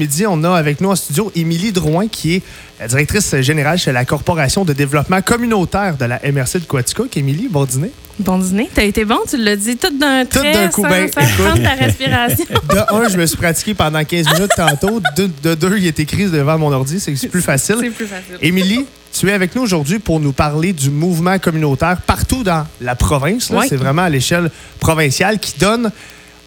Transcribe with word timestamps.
midi, 0.00 0.24
on 0.26 0.42
a 0.44 0.56
avec 0.56 0.80
nous 0.80 0.88
en 0.88 0.96
studio 0.96 1.30
Émilie 1.36 1.72
Drouin, 1.72 2.08
qui 2.08 2.36
est 2.36 2.42
la 2.80 2.88
directrice 2.88 3.36
générale 3.42 3.78
chez 3.78 3.92
la 3.92 4.06
Corporation 4.06 4.64
de 4.64 4.72
développement 4.72 5.20
communautaire 5.20 5.98
de 5.98 6.06
la 6.06 6.18
MRC 6.24 6.54
de 6.54 6.64
Quaticook. 6.66 7.14
Émilie, 7.18 7.48
bon 7.50 7.66
dîner. 7.66 7.90
Bon 8.18 8.38
dîner. 8.38 8.70
T'as 8.74 8.84
été 8.84 9.04
bon, 9.04 9.18
tu 9.28 9.36
l'as 9.36 9.56
dit 9.56 9.76
tout 9.76 9.94
d'un 9.98 10.24
Tout 10.24 10.38
trait, 10.38 10.52
d'un 10.52 10.68
coup, 10.68 10.82
sans, 10.82 10.88
ben, 10.88 11.10
sans 11.12 11.42
prendre 11.44 11.62
ta 11.62 11.74
respiration. 11.74 12.46
De 12.70 12.94
un, 12.94 13.08
je 13.10 13.18
me 13.18 13.26
suis 13.26 13.36
pratiqué 13.36 13.74
pendant 13.74 14.02
15 14.02 14.32
minutes 14.32 14.52
tantôt. 14.56 15.02
De, 15.18 15.28
de 15.42 15.54
deux, 15.54 15.76
il 15.76 15.86
était 15.86 16.04
écrit 16.04 16.30
devant 16.30 16.56
mon 16.56 16.72
ordi, 16.72 16.98
c'est 16.98 17.12
plus 17.28 17.42
facile. 17.42 17.76
C'est 17.78 17.90
plus 17.90 18.06
facile. 18.06 18.38
Émilie, 18.40 18.86
tu 19.12 19.28
es 19.28 19.32
avec 19.32 19.54
nous 19.54 19.62
aujourd'hui 19.62 19.98
pour 19.98 20.18
nous 20.18 20.32
parler 20.32 20.72
du 20.72 20.88
mouvement 20.88 21.38
communautaire 21.38 22.00
partout 22.06 22.42
dans 22.42 22.66
la 22.80 22.94
province. 22.94 23.50
Oui. 23.52 23.66
C'est 23.68 23.76
vraiment 23.76 24.02
à 24.02 24.08
l'échelle 24.08 24.50
provinciale 24.78 25.38
qui 25.38 25.58
donne 25.58 25.90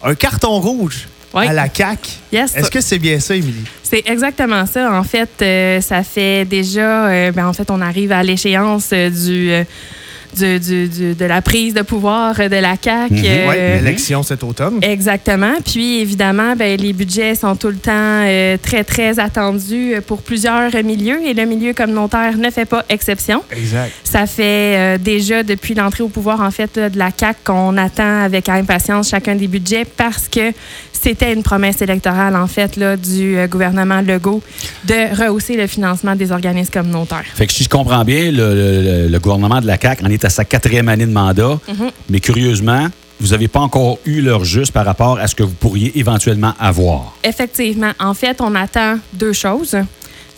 un 0.02 0.14
carton 0.16 0.58
rouge 0.58 1.06
Oui. 1.34 1.46
à 1.46 1.52
la 1.52 1.68
CAQ. 1.72 2.10
Yes. 2.32 2.54
Est-ce 2.56 2.70
que 2.70 2.80
c'est 2.80 2.98
bien 2.98 3.18
ça, 3.18 3.34
Émilie? 3.34 3.64
C'est 3.82 4.04
exactement 4.06 4.66
ça. 4.66 4.92
En 4.92 5.02
fait, 5.02 5.30
euh, 5.42 5.80
ça 5.80 6.02
fait 6.02 6.44
déjà, 6.44 7.08
euh, 7.08 7.32
ben, 7.32 7.46
en 7.46 7.52
fait, 7.52 7.70
on 7.70 7.80
arrive 7.80 8.12
à 8.12 8.22
l'échéance 8.22 8.90
euh, 8.92 9.10
du, 9.10 9.66
du- 10.34 10.58
du- 10.60 10.88
du- 10.88 11.14
de 11.14 11.24
la 11.24 11.40
prise 11.42 11.74
de 11.74 11.82
pouvoir 11.82 12.34
de 12.36 12.56
la 12.56 12.74
CAQ. 12.82 13.14
Mhm. 13.14 13.22
euh, 13.24 13.48
Oui, 13.48 13.84
l'élection 13.84 14.22
cet 14.22 14.42
automne. 14.44 14.78
Exactement. 14.82 15.54
Puis 15.64 16.00
évidemment, 16.00 16.54
ben, 16.56 16.78
les 16.80 16.92
budgets 16.92 17.34
sont 17.34 17.56
tout 17.56 17.68
le 17.68 17.76
temps 17.76 17.90
euh, 17.94 18.56
très, 18.62 18.84
très 18.84 19.18
attendus 19.18 19.94
pour 20.06 20.22
plusieurs 20.22 20.70
milieux 20.84 21.20
et 21.26 21.34
le 21.34 21.44
milieu 21.44 21.72
communautaire 21.72 22.36
ne 22.36 22.50
fait 22.50 22.64
pas 22.66 22.84
exception. 22.88 23.42
Exact. 23.50 23.92
Ça 24.04 24.26
fait 24.26 24.76
euh, 24.76 24.98
déjà 24.98 25.42
depuis 25.42 25.74
l'entrée 25.74 26.02
au 26.04 26.08
pouvoir 26.08 26.40
en 26.40 26.50
fait 26.50 26.76
là, 26.76 26.88
de 26.90 26.98
la 26.98 27.10
CAC 27.12 27.38
qu'on 27.44 27.76
attend 27.76 28.22
avec 28.22 28.48
impatience 28.48 29.10
chacun 29.10 29.34
des 29.34 29.48
budgets 29.48 29.84
parce 29.84 30.28
que 30.28 30.52
c'était 30.92 31.32
une 31.34 31.42
promesse 31.42 31.82
électorale 31.82 32.34
en 32.34 32.46
fait 32.46 32.76
là, 32.76 32.96
du 32.96 33.36
euh, 33.36 33.46
gouvernement 33.46 34.00
Legault 34.00 34.42
de 34.84 35.14
rehausser 35.22 35.56
le 35.56 35.66
financement 35.66 36.14
des 36.16 36.32
organismes 36.32 36.72
communautaires. 36.72 37.24
Fait 37.34 37.46
que 37.46 37.52
si 37.52 37.64
je 37.64 37.68
comprends 37.68 38.04
bien, 38.04 38.30
le, 38.30 38.54
le- 38.54 39.08
le 39.08 39.18
gouvernement 39.18 39.60
de 39.60 39.66
la 39.66 39.78
CAQ 39.78 40.04
en 40.04 40.10
est 40.10 40.23
à 40.24 40.30
sa 40.30 40.44
quatrième 40.44 40.88
année 40.88 41.06
de 41.06 41.12
mandat, 41.12 41.58
Mhm. 41.68 41.90
mais 42.10 42.20
curieusement, 42.20 42.86
vous 43.20 43.28
n'avez 43.28 43.48
pas 43.48 43.60
encore 43.60 43.98
eu 44.04 44.20
leur 44.20 44.44
juste 44.44 44.72
par 44.72 44.84
rapport 44.84 45.18
à 45.18 45.26
ce 45.28 45.34
que 45.34 45.42
vous 45.42 45.54
pourriez 45.54 45.96
éventuellement 45.98 46.54
avoir. 46.58 47.14
Effectivement, 47.22 47.92
en 48.00 48.14
fait, 48.14 48.40
on 48.40 48.54
attend 48.54 48.98
deux 49.12 49.32
choses. 49.32 49.76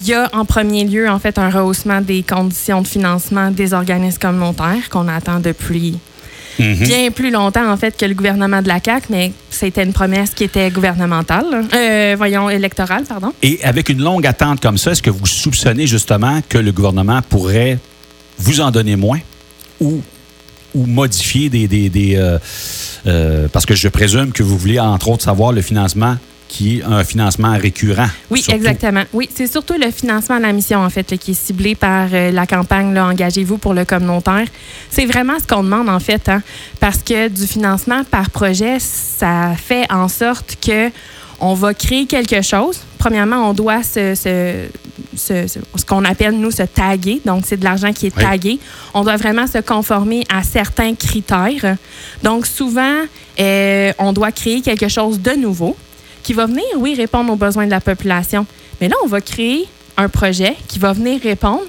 Il 0.03 0.09
y 0.09 0.15
a 0.15 0.29
en 0.35 0.45
premier 0.45 0.85
lieu 0.85 1.09
en 1.09 1.19
fait 1.19 1.39
un 1.39 1.49
rehaussement 1.49 2.03
des 2.03 2.23
conditions 2.23 2.83
de 2.83 2.87
financement 2.87 3.51
des 3.51 3.73
organismes 3.73 4.19
communautaires 4.19 4.91
qu'on 4.91 5.09
attend 5.09 5.41
depuis 5.41 5.99
Mhm. 6.59 6.75
bien 6.87 7.11
plus 7.11 7.31
longtemps 7.31 7.71
en 7.71 7.77
fait 7.79 7.97
que 7.99 8.05
le 8.07 8.15
gouvernement 8.15 8.61
de 8.63 8.69
la 8.69 8.81
CAC, 8.81 9.05
mais 9.11 9.33
c'était 9.51 9.83
une 9.85 9.93
promesse 9.95 10.31
qui 10.31 10.45
était 10.45 10.71
gouvernementale, 10.71 11.67
euh, 11.75 12.15
voyons 12.17 12.49
électorale, 12.51 13.05
pardon. 13.09 13.33
Et 13.43 13.59
avec 13.63 13.89
une 13.91 14.03
longue 14.03 14.27
attente 14.27 14.61
comme 14.61 14.79
ça, 14.79 14.93
est-ce 14.93 15.03
que 15.03 15.11
vous 15.11 15.27
soupçonnez 15.27 15.87
justement 15.87 16.41
que 16.49 16.57
le 16.59 16.73
gouvernement 16.73 17.21
pourrait 17.29 17.79
vous 18.39 18.61
en 18.61 18.71
donner 18.71 18.97
moins? 18.97 19.19
Ou, 19.81 20.01
ou 20.75 20.87
modifier 20.87 21.49
des... 21.49 21.67
des- 21.69 21.89
des, 21.89 22.17
euh, 22.17 22.39
euh, 23.07 23.47
parce 23.53 23.65
que 23.67 23.75
je 23.75 23.89
présume 23.89 24.33
que 24.33 24.43
vous 24.43 24.59
voulez, 24.59 24.81
entre 24.81 25.09
autres, 25.11 25.23
savoir 25.25 25.53
le 25.53 25.63
financement 25.63 26.17
qui 26.49 26.79
est 26.79 26.83
un 26.85 27.03
financement 27.05 27.57
récurrent. 27.59 28.07
Oui, 28.31 28.41
surtout. 28.41 28.57
exactement. 28.57 29.03
Oui, 29.13 29.29
c'est 29.35 29.47
surtout 29.51 29.75
le 29.81 29.91
financement 29.91 30.37
de 30.39 30.43
la 30.43 30.53
mission, 30.53 30.79
en 30.79 30.91
fait, 30.91 31.11
là, 31.11 31.17
qui 31.17 31.33
est 31.33 31.35
ciblé 31.35 31.75
par 31.75 32.09
euh, 32.13 32.31
la 32.31 32.47
campagne 32.47 32.97
Engagez-vous 32.99 33.59
pour 33.59 33.75
le 33.75 33.85
communautaire. 33.85 34.47
C'est 34.91 35.07
vraiment 35.07 35.35
ce 35.41 35.47
qu'on 35.47 35.65
demande, 35.65 35.89
en 35.89 35.99
fait, 36.01 36.29
hein, 36.29 36.43
parce 36.81 36.99
que 36.99 37.29
du 37.29 37.47
financement 37.49 38.03
par 38.05 38.31
projet, 38.31 38.79
ça 38.81 39.55
fait 39.57 39.91
en 39.93 40.09
sorte 40.09 40.57
que 40.65 40.91
on 41.41 41.55
va 41.55 41.75
créer 41.75 42.07
quelque 42.07 42.41
chose. 42.43 42.79
Premièrement, 42.99 43.51
on 43.51 43.53
doit 43.53 43.83
se, 43.83 44.15
se- 44.15 44.69
ce 45.17 45.85
qu'on 45.87 46.05
appelle, 46.05 46.33
nous, 46.39 46.51
se 46.51 46.63
taguer. 46.63 47.21
Donc, 47.25 47.45
c'est 47.47 47.57
de 47.57 47.65
l'argent 47.65 47.93
qui 47.93 48.07
est 48.07 48.17
Oui. 48.17 48.23
tagué. 48.23 48.59
On 48.95 49.03
doit 49.03 49.17
vraiment 49.17 49.47
se 49.47 49.59
conformer 49.59 50.25
à 50.33 50.43
certains 50.43 50.95
critères. 50.95 51.77
Donc, 52.23 52.47
souvent, 52.47 53.01
euh, 53.41 53.93
on 53.99 54.13
doit 54.13 54.33
créer 54.33 54.61
quelque 54.61 54.89
chose 54.89 55.21
de 55.21 55.33
nouveau 55.33 55.77
qui 56.23 56.33
va 56.33 56.47
venir, 56.47 56.65
oui, 56.79 56.95
répondre 56.95 57.33
aux 57.33 57.37
besoins 57.37 57.67
de 57.67 57.71
la 57.71 57.81
population. 57.81 58.47
Mais 58.81 58.89
là, 58.89 58.97
on 59.05 59.09
va 59.09 59.21
créer 59.21 59.67
un 59.97 60.09
projet 60.09 60.57
qui 60.69 60.79
va 60.79 60.93
venir 60.93 61.21
répondre 61.23 61.65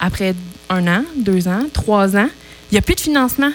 après 0.00 0.34
un 0.68 0.86
an, 0.86 1.02
deux 1.16 1.48
ans, 1.48 1.62
trois 1.72 2.16
ans. 2.16 2.28
Il 2.76 2.80
n'y 2.80 2.84
a 2.84 2.88
plus 2.88 2.94
de 2.96 3.00
financement. 3.00 3.50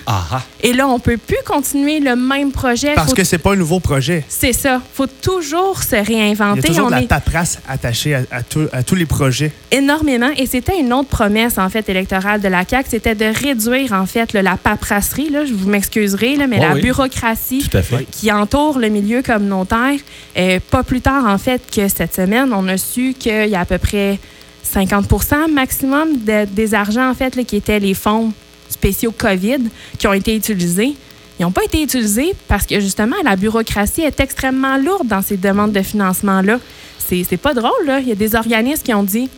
Et 0.63 0.73
là, 0.73 0.87
on 0.87 0.95
ne 0.95 0.99
peut 0.99 1.15
plus 1.17 1.37
continuer 1.45 1.99
le 1.99 2.15
même 2.15 2.51
projet. 2.51 2.95
Parce 2.95 3.09
Faut- 3.09 3.13
que 3.15 3.23
c'est 3.23 3.37
pas 3.37 3.53
un 3.53 3.55
nouveau 3.55 3.79
projet. 3.79 4.25
C'est 4.27 4.51
ça. 4.51 4.81
Il 4.83 4.95
faut 4.95 5.05
toujours 5.05 5.83
se 5.83 5.89
Il 5.95 5.97
y 5.97 5.99
a 5.99 6.03
réinventer. 6.23 6.61
toujours 6.69 6.85
On 6.85 6.89
de 6.89 6.93
la 6.95 7.01
est 7.03 7.07
paperasse 7.07 7.59
attachée 7.69 8.15
à, 8.15 8.21
à 8.31 8.41
tout- 8.41 8.67
à 8.73 8.81
tous 8.81 8.95
les 8.95 9.05
projets. 9.05 9.51
énormément. 9.69 10.31
Et 10.37 10.47
c'était 10.47 10.79
une 10.79 10.91
autre 10.91 11.09
promesse, 11.09 11.59
en 11.59 11.69
fait, 11.69 11.87
électorale 11.87 12.41
de 12.41 12.47
la 12.47 12.65
CAQ. 12.67 12.89
C'était 12.89 13.13
de 13.13 13.25
réduire, 13.25 13.93
en 13.93 14.07
fait, 14.07 14.33
là, 14.33 14.41
la 14.41 14.57
paperasserie. 14.57 15.29
Là, 15.29 15.45
je 15.45 15.53
vous 15.53 15.69
m'excuserai, 15.69 16.35
là, 16.35 16.47
mais 16.47 16.57
la 16.57 16.73
oui. 16.73 16.81
bureaucratie 16.81 17.63
qui 18.11 18.31
entoure 18.31 18.79
le 18.79 18.89
milieu 18.89 19.21
communautaire. 19.21 19.99
Euh, 20.35 20.59
pas 20.71 20.81
plus 20.81 21.01
tard, 21.01 21.25
en 21.27 21.37
fait, 21.37 21.61
que 21.71 21.87
cette 21.87 22.15
semaine, 22.15 22.51
on 22.53 22.67
a 22.67 22.77
su 22.77 23.13
qu'il 23.13 23.49
y 23.49 23.55
a 23.55 23.59
à 23.59 23.65
peu 23.65 23.77
près 23.77 24.17
50% 24.63 25.47
maximum 25.47 26.17
de- 26.25 26.45
des 26.45 26.73
argents, 26.73 27.07
en 27.11 27.13
fait, 27.13 27.35
là, 27.35 27.43
qui 27.43 27.57
étaient 27.57 27.79
les 27.79 27.93
fonds 27.93 28.33
spéciaux 28.81 29.13
COVID 29.15 29.59
qui 29.99 30.07
ont 30.07 30.13
été 30.13 30.35
utilisés. 30.35 30.95
Ils 31.39 31.43
n'ont 31.43 31.51
pas 31.51 31.63
été 31.63 31.81
utilisés 31.83 32.33
parce 32.47 32.65
que, 32.65 32.79
justement, 32.79 33.15
la 33.23 33.35
bureaucratie 33.35 34.01
est 34.01 34.19
extrêmement 34.19 34.77
lourde 34.77 35.07
dans 35.07 35.21
ces 35.21 35.37
demandes 35.37 35.71
de 35.71 35.81
financement-là. 35.81 36.59
C'est 37.07 37.23
c'est 37.27 37.37
pas 37.37 37.53
drôle, 37.53 37.85
là. 37.85 37.99
Il 37.99 38.07
y 38.07 38.11
a 38.11 38.15
des 38.15 38.35
organismes 38.35 38.83
qui 38.83 38.93
ont 38.93 39.03
dit 39.03 39.29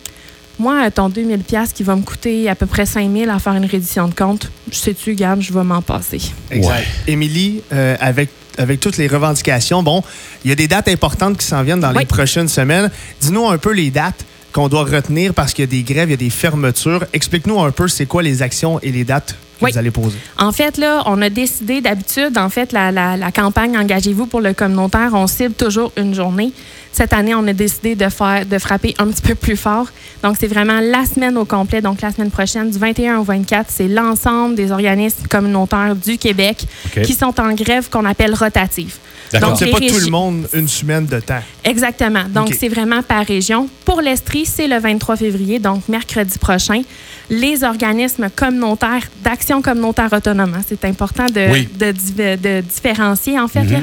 Moi, 0.60 0.90
ton 0.92 1.10
2000$ 1.10 1.40
piastres 1.44 1.76
qui 1.76 1.84
va 1.84 1.96
me 1.96 2.02
coûter 2.04 2.48
à 2.50 2.56
peu 2.56 2.66
près 2.68 2.84
5000$ 2.84 3.30
à 3.30 3.40
faire 3.40 3.54
une 3.54 3.66
reddition 3.66 4.08
de 4.08 4.14
compte, 4.14 4.50
sais-tu, 4.72 5.14
Gab, 5.16 5.42
je 5.42 5.52
vais 5.54 5.64
m'en 5.64 5.82
passer. 5.82 6.22
Exact. 6.52 6.70
Ouais. 6.72 6.84
Émilie, 7.08 7.62
euh, 7.72 7.96
avec, 8.00 8.30
avec 8.58 8.80
toutes 8.80 8.98
les 8.98 9.08
revendications, 9.08 9.82
bon, 9.84 10.04
il 10.46 10.50
y 10.50 10.52
a 10.52 10.56
des 10.56 10.68
dates 10.68 10.88
importantes 10.90 11.38
qui 11.38 11.46
s'en 11.46 11.64
viennent 11.64 11.80
dans 11.80 11.92
Oui. 11.94 12.00
les 12.00 12.06
prochaines 12.06 12.48
semaines. 12.50 12.90
Dis-nous 13.22 13.48
un 13.48 13.58
peu 13.58 13.72
les 13.74 13.90
dates 13.92 14.24
qu'on 14.54 14.70
doit 14.70 14.84
retenir 14.86 15.34
parce 15.34 15.54
qu'il 15.54 15.64
y 15.64 15.68
a 15.68 15.72
des 15.72 15.84
grèves, 15.84 16.10
il 16.10 16.12
y 16.12 16.14
a 16.14 16.18
des 16.18 16.30
fermetures. 16.30 17.04
Explique-nous 17.12 17.60
un 17.60 17.72
peu 17.72 17.88
c'est 17.88 18.06
quoi 18.06 18.22
les 18.24 18.42
actions 18.42 18.80
et 18.82 18.92
les 18.92 19.04
dates 19.04 19.36
que 19.60 19.66
Oui. 19.66 19.72
vous 19.72 19.78
allez 19.78 19.92
poser. 19.92 20.18
En 20.38 20.52
fait, 20.52 20.78
là, 20.78 21.04
on 21.06 21.22
a 21.22 21.30
décidé 21.30 21.82
d'habitude, 21.82 22.38
en 22.38 22.50
fait, 22.50 22.72
la, 22.72 22.92
la- 22.92 23.18
la 23.18 23.32
campagne 23.32 23.78
Engagez-vous 23.78 24.28
pour 24.28 24.42
le 24.42 24.54
communautaire, 24.54 25.12
on 25.14 25.28
cible 25.28 25.54
toujours 25.56 25.92
une 25.98 26.14
journée. 26.14 26.52
Cette 26.92 27.14
année, 27.14 27.34
on 27.34 27.48
a 27.48 27.54
décidé 27.54 27.96
de 27.96 28.08
faire, 28.10 28.46
de 28.46 28.60
frapper 28.60 28.94
un 29.00 29.08
petit 29.08 29.24
peu 29.24 29.34
plus 29.34 29.58
fort. 29.58 29.88
Donc, 30.22 30.36
c'est 30.40 30.48
vraiment 30.48 30.80
la 30.80 31.06
semaine 31.06 31.36
au 31.38 31.46
complet. 31.46 31.82
Donc, 31.82 32.02
la 32.02 32.12
semaine 32.12 32.30
prochaine, 32.30 32.70
du 32.70 32.78
21 32.78 33.18
au 33.18 33.24
24, 33.24 33.66
c'est 33.70 33.88
l'ensemble 33.88 34.54
des 34.56 34.72
organismes 34.72 35.26
communautaires 35.28 35.96
du 35.96 36.20
Québec 36.20 36.66
qui 37.04 37.14
sont 37.14 37.34
en 37.42 37.54
grève 37.54 37.90
qu'on 37.90 38.06
appelle 38.06 38.36
rotative. 38.36 38.98
Donc, 39.40 39.58
c'est 39.58 39.68
pas 39.72 39.80
tout 39.80 40.00
le 40.00 40.10
monde 40.12 40.48
une 40.54 40.68
semaine 40.68 41.06
de 41.06 41.20
temps. 41.20 41.42
Exactement. 41.64 42.24
Donc, 42.30 42.54
c'est 42.58 42.70
vraiment 42.70 43.02
par 43.02 43.26
région. 43.26 43.68
Pour 43.86 44.02
l'Estrie, 44.02 44.46
c'est 44.46 44.68
le 44.68 44.78
23 44.80 45.16
février, 45.18 45.60
donc 45.60 45.88
mercredi 45.88 46.38
prochain. 46.38 46.82
Les 47.30 47.64
organismes 47.64 48.30
communautaires 48.36 49.08
d'action 49.24 49.62
communautaire 49.62 50.12
autonome. 50.12 50.54
hein, 50.58 50.62
C'est 50.68 50.84
important 50.86 51.26
de, 51.26 51.52
Oui. 51.52 51.68
de, 51.80 52.62
différencier, 52.62 53.40
en 53.40 53.48
fait. 53.48 53.64
là. 53.66 53.80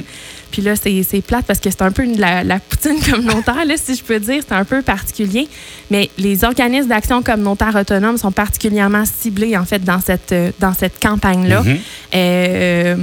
Puis 0.51 0.63
là, 0.63 0.75
c'est 0.75 1.03
c'est 1.09 1.21
plate 1.23 1.45
parce 1.47 1.61
que 1.61 1.71
c'est 1.71 1.83
un 1.83 1.93
peu 1.93 2.03
une- 2.03 2.19
la, 2.19 2.43
la 2.43 2.59
poutine 2.59 3.01
communautaire, 3.11 3.65
là, 3.65 3.75
si 3.77 3.95
je 3.95 4.03
peux 4.03 4.19
dire. 4.19 4.43
C'est 4.47 4.55
un 4.55 4.65
peu 4.65 4.83
particulier. 4.83 5.49
Mais 5.93 6.11
les 6.19 6.43
organismes 6.45 6.89
d'action 6.89 7.23
communautaire 7.23 7.75
autonome 7.77 8.19
sont 8.19 8.33
particulièrement 8.33 9.05
ciblés, 9.05 9.57
en 9.57 9.65
fait, 9.65 9.83
dans 9.85 10.01
cette, 10.01 10.33
euh, 10.33 10.51
dans 10.59 10.75
cette 10.75 11.01
campagne-là. 11.01 11.63
Mhm. 11.63 11.79
Euh, 12.15 12.97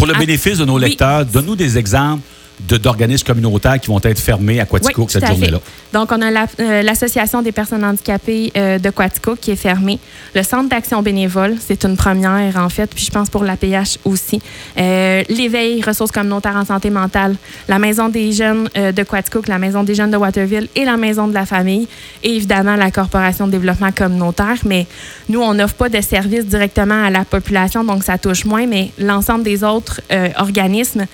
Pour 0.00 0.06
le 0.06 0.14
Ah, 0.16 0.18
bénéfice 0.18 0.56
de 0.56 0.64
nos 0.64 0.76
oui. 0.78 0.80
lecteurs, 0.88 1.26
donne-nous 1.26 1.56
des 1.56 1.76
exemples 1.76 2.22
d'organismes 2.68 3.26
communautaires 3.26 3.78
qui 3.80 3.88
vont 3.88 4.00
être 4.02 4.18
fermés 4.20 4.60
à 4.60 4.66
Quaticook 4.66 5.06
Oui, 5.08 5.12
cette 5.12 5.26
journée-là. 5.26 5.58
Donc, 5.92 6.10
on 6.12 6.20
a 6.22 6.30
la- 6.30 6.46
euh, 6.60 6.82
l'Association 6.82 7.42
des 7.42 7.52
personnes 7.52 7.84
handicapées 7.84 8.52
euh, 8.56 8.78
de 8.78 8.90
Quatico 8.90 9.34
qui 9.36 9.50
est 9.50 9.56
fermée. 9.56 9.98
Le 10.34 10.42
Centre 10.42 10.68
d'action 10.68 11.02
bénévole, 11.02 11.56
c'est 11.60 11.84
une 11.84 11.96
première, 11.96 12.56
en 12.56 12.68
fait, 12.68 12.88
puis 12.94 13.04
je 13.04 13.10
pense 13.10 13.28
pour 13.30 13.42
l'APH 13.44 13.98
aussi. 14.04 14.40
Euh, 14.78 15.22
L'Éveil, 15.28 15.82
ressources 15.82 16.12
communautaires 16.12 16.56
en 16.56 16.64
santé 16.64 16.90
mentale, 16.90 17.36
la 17.68 17.78
Maison 17.78 18.08
des 18.08 18.32
jeunes 18.32 18.68
euh, 18.76 18.92
de 18.92 19.02
Quaticook, 19.02 19.48
la 19.48 19.58
Maison 19.58 19.82
des 19.82 19.94
jeunes 19.94 20.10
de 20.10 20.16
Waterville 20.16 20.68
et 20.76 20.84
la 20.84 20.96
Maison 20.96 21.26
de 21.28 21.34
la 21.34 21.46
famille, 21.46 21.88
et 22.22 22.36
évidemment 22.36 22.76
la 22.76 22.90
Corporation 22.90 23.46
de 23.46 23.52
développement 23.52 23.90
communautaire. 23.92 24.56
Mais 24.64 24.86
nous, 25.28 25.40
on 25.40 25.54
n'offre 25.54 25.74
pas 25.74 25.88
de 25.88 26.00
services 26.00 26.46
directement 26.46 27.04
à 27.04 27.10
la 27.10 27.24
population, 27.24 27.82
donc 27.84 28.04
ça 28.04 28.18
touche 28.18 28.44
moins, 28.44 28.66
mais 28.66 28.90
l'ensemble 28.98 29.42
des 29.44 29.64
autres 29.64 30.00
organismes, 30.38 31.06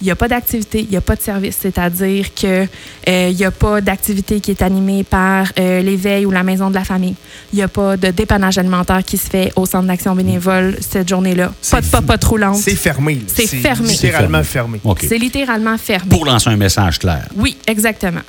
il 0.00 0.04
n'y 0.04 0.10
a 0.10 0.16
pas 0.16 0.28
d'activité, 0.28 0.80
il 0.80 0.88
n'y 0.88 0.96
a 0.96 1.00
pas 1.00 1.16
de 1.16 1.20
service. 1.22 1.56
C'est-à-dire 1.60 2.32
qu'il 2.34 2.68
n'y 3.06 3.44
a 3.44 3.50
pas 3.50 3.80
d'activité 3.80 4.40
qui 4.40 4.50
est 4.50 4.62
animée 4.62 5.04
par 5.04 5.46
euh, 5.58 5.80
l'éveil 5.82 6.26
ou 6.26 6.30
la 6.30 6.42
maison 6.42 6.70
de 6.70 6.74
la 6.74 6.84
famille. 6.84 7.14
Il 7.52 7.56
n'y 7.56 7.62
a 7.62 7.68
pas 7.68 7.96
de 7.96 8.10
dépannage 8.10 8.58
alimentaire 8.58 9.02
qui 9.04 9.16
se 9.16 9.28
fait 9.28 9.52
au 9.56 9.66
centre 9.66 9.86
d'action 9.86 10.14
bénévole 10.14 10.76
cette 10.80 11.08
journée-là. 11.08 11.52
Pas 11.70 11.80
de 11.80 12.20
trop 12.20 12.36
longue. 12.36 12.56
C'est 12.56 12.76
fermé. 12.76 13.20
C'est 13.26 13.46
fermé. 13.46 13.88
littéralement 13.88 14.42
fermé. 14.42 14.80
C'est 15.00 15.18
littéralement 15.18 15.78
fermé. 15.78 16.08
Pour 16.10 16.24
lancer 16.24 16.50
un 16.50 16.56
message 16.56 16.98
clair. 16.98 17.26
Oui, 17.36 17.56
exactement. 17.66 18.20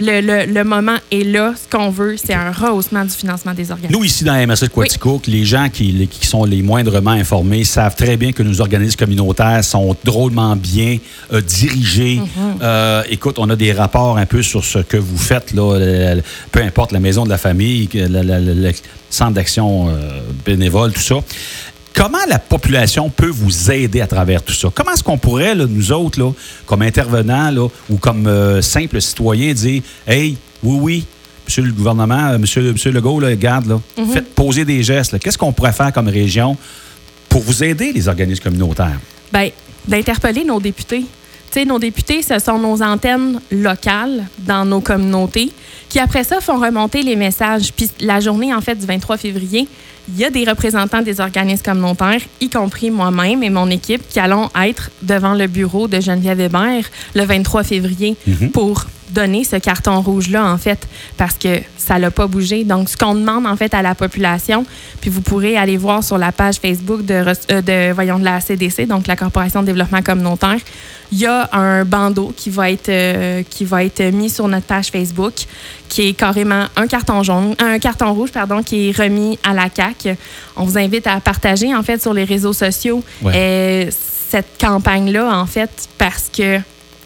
Le, 0.00 0.20
le- 0.20 0.52
le 0.52 0.64
moment 0.64 0.96
est 1.10 1.24
là. 1.24 1.54
Ce 1.56 1.74
qu'on 1.74 1.90
veut, 1.90 2.16
c'est 2.16 2.34
un 2.34 2.50
rehaussement 2.52 3.04
du 3.04 3.10
financement 3.10 3.54
des 3.54 3.70
organismes. 3.70 3.96
Nous, 3.98 4.04
ici, 4.04 4.24
dans 4.24 4.34
la 4.34 4.46
MSC 4.46 4.64
de 4.64 4.68
Quatico, 4.68 5.20
les 5.26 5.44
gens 5.44 5.68
qui, 5.72 5.84
les- 5.92 6.06
qui 6.06 6.26
sont 6.26 6.44
les 6.44 6.62
moindrement 6.62 7.10
informés 7.12 7.64
savent 7.64 7.96
très 7.96 8.16
bien 8.16 8.32
que 8.32 8.42
nos 8.42 8.60
organismes 8.60 8.96
communautaires 8.98 9.62
sont 9.64 9.96
drôlement 10.04 10.56
bien 10.56 10.98
euh, 11.32 11.40
dirigés. 11.40 12.20
Euh, 12.62 13.02
écoute, 13.10 13.36
on 13.38 13.48
a 13.50 13.56
des 13.56 13.72
rapports 13.72 14.16
un 14.18 14.26
peu 14.26 14.42
sur 14.42 14.64
ce 14.64 14.78
que 14.80 14.96
vous 14.96 15.18
faites, 15.18 15.52
là, 15.52 16.14
peu 16.52 16.60
importe 16.62 16.92
la 16.92 17.00
maison 17.00 17.24
de 17.24 17.30
la 17.30 17.38
famille, 17.38 17.88
le 17.94 18.72
centre 19.10 19.32
d'action 19.32 19.88
euh, 19.88 20.20
bénévole, 20.44 20.92
tout 20.92 21.00
ça. 21.00 21.16
Comment 21.96 22.26
la 22.28 22.38
population 22.38 23.08
peut 23.08 23.30
vous 23.30 23.70
aider 23.70 24.02
à 24.02 24.06
travers 24.06 24.42
tout 24.42 24.52
ça? 24.52 24.68
Comment 24.72 24.92
est-ce 24.92 25.02
qu'on 25.02 25.16
pourrait, 25.16 25.54
là, 25.54 25.64
nous 25.66 25.92
autres, 25.92 26.20
là, 26.20 26.30
comme 26.66 26.82
intervenants 26.82 27.50
là, 27.50 27.68
ou 27.88 27.96
comme 27.96 28.26
euh, 28.26 28.60
simples 28.60 29.00
citoyens, 29.00 29.54
dire 29.54 29.82
Hey, 30.06 30.36
oui, 30.62 30.78
oui, 30.78 31.06
monsieur 31.46 31.62
le 31.62 31.72
gouvernement, 31.72 32.32
euh, 32.32 32.38
monsieur, 32.38 32.70
monsieur 32.70 32.92
Legault, 32.92 33.18
là, 33.18 33.34
garde, 33.34 33.66
là, 33.66 33.80
faites 34.12 34.34
poser 34.34 34.66
des 34.66 34.82
gestes. 34.82 35.18
Qu'est-ce 35.18 35.38
qu'on 35.38 35.54
pourrait 35.54 35.72
faire 35.72 35.90
comme 35.90 36.08
région 36.08 36.58
pour 37.30 37.40
vous 37.40 37.64
aider, 37.64 37.92
les 37.94 38.08
organismes 38.08 38.42
communautaires? 38.42 39.00
Ben, 39.32 39.48
d'interpeller 39.88 40.44
nos 40.44 40.60
députés. 40.60 41.06
Sais, 41.56 41.64
nos 41.64 41.78
députés, 41.78 42.20
ce 42.20 42.38
sont 42.38 42.58
nos 42.58 42.82
antennes 42.82 43.40
locales 43.50 44.26
dans 44.40 44.66
nos 44.66 44.82
communautés 44.82 45.50
qui, 45.88 45.98
après 45.98 46.22
ça, 46.22 46.42
font 46.42 46.60
remonter 46.60 47.00
les 47.00 47.16
messages. 47.16 47.72
Puis 47.72 47.88
la 47.98 48.20
journée, 48.20 48.52
en 48.52 48.60
fait, 48.60 48.74
du 48.74 48.84
23 48.84 49.16
février, 49.16 49.66
il 50.06 50.18
y 50.18 50.24
a 50.26 50.28
des 50.28 50.44
représentants 50.44 51.00
des 51.00 51.18
organismes 51.18 51.62
communautaires, 51.62 52.20
y 52.42 52.50
compris 52.50 52.90
moi-même 52.90 53.42
et 53.42 53.48
mon 53.48 53.70
équipe, 53.70 54.06
qui 54.06 54.20
allons 54.20 54.50
être 54.62 54.90
devant 55.00 55.32
le 55.32 55.46
bureau 55.46 55.88
de 55.88 55.98
Geneviève 55.98 56.40
Hébert 56.40 56.84
le 57.14 57.24
23 57.24 57.62
février 57.62 58.18
pour 58.52 58.84
donner 59.10 59.44
ce 59.44 59.56
carton 59.56 60.00
rouge-là, 60.02 60.44
en 60.44 60.58
fait, 60.58 60.86
parce 61.16 61.38
que 61.38 61.60
ça 61.78 61.98
l'a 61.98 62.10
pas 62.10 62.26
bougé. 62.26 62.64
Donc, 62.64 62.90
ce 62.90 62.96
qu'on 62.96 63.14
demande, 63.14 63.46
en 63.46 63.56
fait, 63.56 63.72
à 63.72 63.80
la 63.80 63.94
population, 63.94 64.66
puis 65.00 65.08
vous 65.08 65.22
pourrez 65.22 65.56
aller 65.56 65.76
voir 65.76 66.04
sur 66.04 66.18
la 66.18 66.32
page 66.32 66.56
Facebook 66.56 67.04
de, 67.04 67.14
euh, 67.50 67.62
de, 67.62 67.92
voyons, 67.94 68.18
de 68.18 68.24
la 68.24 68.40
CDC, 68.40 68.86
donc 68.86 69.06
la 69.06 69.16
Corporation 69.16 69.62
de 69.62 69.66
développement 69.66 70.02
communautaire, 70.02 70.58
il 71.12 71.18
y 71.18 71.26
a 71.26 71.48
un 71.52 71.84
bandeau 71.84 72.32
qui 72.36 72.50
va 72.50 72.70
être, 72.70 72.88
euh, 72.88 73.42
qui 73.48 73.64
va 73.64 73.84
être 73.84 74.02
mis 74.12 74.28
sur 74.30 74.48
notre 74.48 74.66
page 74.66 74.88
Facebook, 74.90 75.34
qui 75.88 76.08
est 76.08 76.12
carrément 76.14 76.66
un 76.76 76.86
carton 76.86 77.22
jaune, 77.22 77.54
un 77.58 77.78
carton 77.78 78.12
rouge, 78.12 78.30
pardon, 78.32 78.62
qui 78.62 78.88
est 78.88 78.96
remis 78.96 79.38
à 79.44 79.54
la 79.54 79.68
CAC. 79.70 80.08
On 80.56 80.64
vous 80.64 80.78
invite 80.78 81.06
à 81.06 81.20
partager, 81.20 81.74
en 81.74 81.82
fait, 81.82 82.00
sur 82.02 82.12
les 82.14 82.24
réseaux 82.24 82.52
sociaux 82.52 83.02
Ouais. 83.22 83.32
euh, 83.34 83.90
cette 84.28 84.58
campagne-là, 84.60 85.38
en 85.38 85.46
fait, 85.46 85.70
parce 85.98 86.28
que 86.36 86.58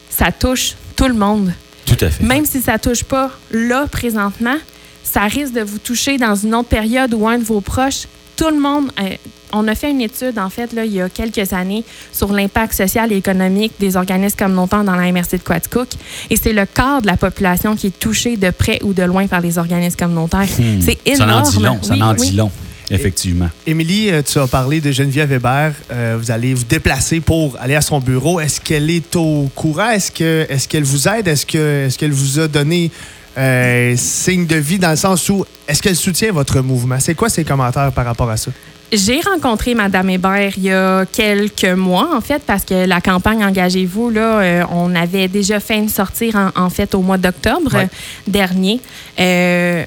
ça 0.08 0.32
touche 0.32 0.74
tout 0.96 1.06
le 1.08 1.14
monde. 1.14 1.52
Tout 1.86 1.96
à 2.04 2.08
fait. 2.10 2.24
Même 2.24 2.46
si 2.46 2.60
ça 2.62 2.78
touche 2.78 3.04
pas 3.04 3.30
là 3.50 3.86
présentement, 3.90 4.56
ça 5.02 5.22
risque 5.22 5.52
de 5.54 5.60
vous 5.62 5.78
toucher 5.78 6.16
dans 6.18 6.34
une 6.34 6.54
autre 6.54 6.68
période 6.68 7.12
ou 7.14 7.26
un 7.28 7.38
de 7.38 7.44
vos 7.44 7.60
proches. 7.60 8.06
Tout 8.36 8.48
le 8.50 8.58
monde, 8.60 8.90
euh, 9.00 9.10
on 9.52 9.66
a 9.68 9.74
fait 9.74 9.90
une 9.90 10.00
étude 10.00 10.38
en 10.38 10.50
fait 10.50 10.72
là, 10.72 10.84
il 10.84 10.92
y 10.92 11.00
a 11.00 11.08
quelques 11.08 11.52
années 11.52 11.84
sur 12.12 12.32
l'impact 12.32 12.72
social 12.74 13.12
et 13.12 13.16
économique 13.16 13.72
des 13.80 13.96
organismes 13.96 14.36
communautaires 14.36 14.84
dans 14.84 14.94
la 14.96 15.10
MRC 15.12 15.32
de 15.32 15.36
Quaticook 15.42 15.88
et 16.30 16.36
c'est 16.36 16.52
le 16.52 16.66
quart 16.66 17.02
de 17.02 17.06
la 17.06 17.16
population 17.16 17.74
qui 17.76 17.88
est 17.88 17.98
touché 17.98 18.36
de 18.36 18.50
près 18.50 18.78
ou 18.82 18.92
de 18.92 19.02
loin 19.02 19.26
par 19.26 19.40
les 19.40 19.58
organismes 19.58 19.96
communautaires. 19.96 20.48
Hmm. 20.58 20.80
C'est 20.80 20.98
Ça 21.16 21.24
énorme. 21.24 21.42
en 21.44 21.50
dit 21.50 21.62
long, 21.62 21.78
ça 21.82 21.92
Oui, 21.94 22.02
en 22.02 22.14
oui. 22.16 22.30
dit 22.30 22.36
long, 22.36 22.50
effectivement. 22.90 23.48
Émilie, 23.66 24.10
euh, 24.10 24.22
tu 24.22 24.38
as 24.38 24.46
parlé 24.46 24.80
de 24.80 24.90
Geneviève 24.92 25.32
Hébert. 25.32 25.74
Euh, 25.92 26.16
vous 26.20 26.30
allez 26.30 26.54
vous 26.54 26.64
déplacer 26.64 27.20
pour 27.20 27.56
aller 27.60 27.74
à 27.74 27.80
son 27.80 28.00
bureau. 28.00 28.40
Est-ce 28.40 28.60
qu'elle 28.60 28.90
est 28.90 29.14
au 29.16 29.50
courant? 29.54 29.90
Est-ce 29.90 30.10
que 30.12 30.46
est-ce 30.48 30.68
qu'elle 30.68 30.84
vous 30.84 31.08
aide? 31.08 31.28
Est-ce 31.28 31.46
que 31.46 31.86
est-ce 31.86 31.98
qu'elle 31.98 32.12
vous 32.12 32.38
a 32.40 32.48
donné 32.48 32.90
euh, 33.38 33.94
signe 33.96 34.46
de 34.46 34.56
vie 34.56 34.78
dans 34.78 34.90
le 34.90 34.96
sens 34.96 35.28
où 35.28 35.44
est-ce 35.68 35.80
qu'elle 35.82 35.96
soutient 35.96 36.32
votre 36.32 36.60
mouvement? 36.60 36.98
C'est 37.00 37.14
quoi 37.14 37.28
ses 37.28 37.44
commentaires 37.44 37.92
par 37.92 38.04
rapport 38.04 38.28
à 38.30 38.36
ça? 38.36 38.50
J'ai 38.92 39.20
rencontré 39.20 39.74
Madame 39.74 40.10
Hébert 40.10 40.52
il 40.56 40.64
y 40.64 40.70
a 40.72 41.04
quelques 41.06 41.64
mois, 41.64 42.08
en 42.12 42.20
fait, 42.20 42.42
parce 42.44 42.64
que 42.64 42.86
la 42.86 43.00
campagne 43.00 43.44
Engagez-vous, 43.44 44.10
là, 44.10 44.40
euh, 44.40 44.64
on 44.72 44.94
avait 44.96 45.28
déjà 45.28 45.60
fait 45.60 45.76
une 45.76 45.88
sortie, 45.88 46.32
en, 46.34 46.50
en 46.60 46.70
fait, 46.70 46.92
au 46.96 47.00
mois 47.00 47.16
d'octobre 47.18 47.72
Ouais. 47.72 47.88
dernier. 48.26 48.80
Euh, 49.20 49.84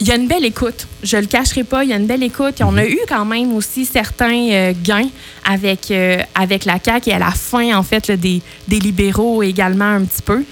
il 0.00 0.06
y 0.08 0.10
a 0.12 0.16
une 0.16 0.26
belle 0.28 0.44
écoute. 0.44 0.86
Je 1.02 1.16
le 1.16 1.26
cacherai 1.26 1.64
pas, 1.64 1.82
il 1.84 1.90
y 1.90 1.92
a 1.94 1.96
une 1.96 2.06
belle 2.06 2.22
écoute. 2.24 2.60
Et 2.60 2.64
on 2.64 2.76
a 2.76 2.84
eu 2.84 2.98
quand 3.08 3.24
même 3.24 3.54
aussi 3.54 3.86
certains 3.86 4.48
euh, 4.50 4.72
gains 4.82 5.08
avec, 5.48 5.90
euh, 5.90 6.18
avec 6.34 6.66
la 6.66 6.78
CAQ 6.84 7.08
et 7.10 7.14
à 7.14 7.18
la 7.20 7.30
fin, 7.30 7.74
en 7.74 7.82
fait, 7.82 8.08
là, 8.08 8.16
des, 8.18 8.42
des 8.68 8.80
libéraux 8.80 9.42
également 9.42 9.84
un 9.94 10.02
petit 10.04 10.22
peu. 10.22 10.44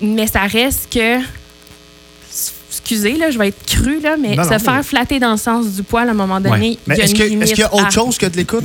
Mais 0.00 0.26
ça 0.28 0.42
reste 0.42 0.92
que 0.92 1.18
excusez, 2.90 3.16
là, 3.18 3.30
je 3.30 3.38
vais 3.38 3.48
être 3.48 3.66
cru, 3.66 4.00
là, 4.00 4.16
mais 4.18 4.30
Non, 4.30 4.36
non, 4.36 4.44
se 4.44 4.50
mais- 4.54 4.58
faire 4.58 4.82
flatter 4.84 5.18
dans 5.20 5.32
le 5.32 5.36
sens 5.36 5.66
du 5.74 5.82
poil, 5.82 6.08
à 6.08 6.12
un 6.12 6.14
moment 6.14 6.40
donné, 6.40 6.78
Mais 6.86 6.96
est-ce 6.96 7.14
qu'il 7.14 7.58
y 7.58 7.62
a 7.62 7.74
autre 7.74 7.92
chose 7.92 8.16
que 8.16 8.26
de 8.26 8.36
l'écoute? 8.36 8.64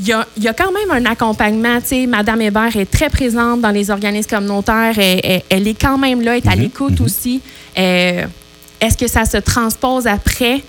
Il 0.00 0.06
y, 0.06 0.12
a, 0.12 0.24
il 0.36 0.44
y 0.44 0.48
a 0.48 0.52
quand 0.52 0.70
même 0.70 0.90
un 0.92 1.10
accompagnement. 1.10 1.80
Tu 1.80 1.86
sais, 1.88 2.06
Madame 2.06 2.40
Hébert 2.40 2.76
est 2.76 2.88
très 2.88 3.08
présente 3.10 3.60
dans 3.62 3.70
les 3.72 3.90
organismes 3.90 4.30
communautaires. 4.30 4.96
Elle, 4.96 5.20
elle- 5.24 5.42
elle 5.48 5.66
est 5.66 5.74
quand 5.80 5.98
même 5.98 6.20
là, 6.20 6.36
elle 6.36 6.44
est 6.44 6.48
à 6.48 6.54
Mhm, 6.54 6.62
l'écoute 6.62 7.00
aussi. 7.00 7.40
Euh, 7.76 8.24
Est-ce 8.80 8.96
que 8.96 9.08
ça 9.08 9.24
se 9.24 9.38
transpose 9.38 10.06
après? 10.06 10.62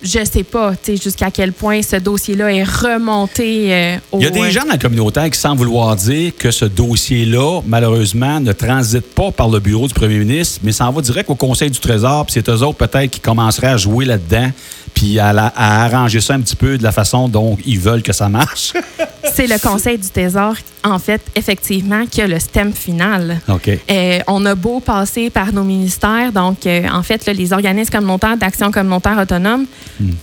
Je 0.00 0.24
sais 0.24 0.44
pas, 0.44 0.72
tu 0.76 0.96
sais, 0.96 1.02
jusqu'à 1.02 1.30
quel 1.30 1.52
point 1.52 1.82
ce 1.82 1.96
dossier-là 1.96 2.52
est 2.52 2.62
remonté 2.62 3.74
euh, 3.74 3.96
au... 4.12 4.20
Il 4.20 4.24
y 4.24 4.26
a 4.26 4.30
des 4.30 4.50
gens 4.52 4.62
dans 4.62 4.72
la 4.72 4.78
communauté 4.78 5.28
qui, 5.30 5.38
sans 5.38 5.56
vouloir 5.56 5.96
dire 5.96 6.32
que 6.38 6.52
ce 6.52 6.64
dossier-là, 6.64 7.62
malheureusement, 7.66 8.38
ne 8.38 8.52
transite 8.52 9.12
pas 9.14 9.32
par 9.32 9.48
le 9.48 9.58
bureau 9.58 9.88
du 9.88 9.94
premier 9.94 10.18
ministre, 10.18 10.60
mais 10.62 10.70
s'en 10.70 10.92
va 10.92 11.00
direct 11.00 11.28
au 11.30 11.34
Conseil 11.34 11.70
du 11.70 11.80
Trésor, 11.80 12.26
puis 12.26 12.34
c'est 12.34 12.48
eux 12.48 12.62
autres 12.62 12.78
peut-être 12.78 13.10
qui 13.10 13.20
commenceraient 13.20 13.68
à 13.68 13.76
jouer 13.76 14.04
là-dedans, 14.04 14.50
puis 14.94 15.18
à, 15.18 15.30
à 15.30 15.84
arranger 15.84 16.20
ça 16.20 16.34
un 16.34 16.40
petit 16.40 16.56
peu 16.56 16.78
de 16.78 16.82
la 16.84 16.92
façon 16.92 17.28
dont 17.28 17.58
ils 17.66 17.80
veulent 17.80 18.02
que 18.02 18.12
ça 18.12 18.28
marche. 18.28 18.74
C'est 19.34 19.46
le 19.46 19.58
Conseil 19.58 19.98
du 19.98 20.08
Trésor, 20.08 20.54
en 20.84 20.98
fait, 20.98 21.20
effectivement, 21.34 22.06
qui 22.06 22.22
a 22.22 22.26
le 22.26 22.38
stem 22.38 22.72
final. 22.72 23.40
OK. 23.48 23.68
Euh, 23.90 24.18
on 24.26 24.44
a 24.46 24.54
beau 24.54 24.80
passer 24.80 25.30
par 25.30 25.52
nos 25.52 25.64
ministères, 25.64 26.32
donc 26.32 26.66
euh, 26.66 26.88
en 26.88 27.02
fait, 27.02 27.24
là, 27.26 27.32
les 27.32 27.52
organismes 27.52 27.90
communautaires 27.92 28.36
d'action 28.36 28.70
communautaire 28.70 29.18
autonome 29.18 29.66
v- 30.00 30.14